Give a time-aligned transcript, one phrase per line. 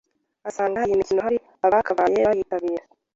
[0.49, 2.83] asanga iyi mikino hari abakabaye bayitabira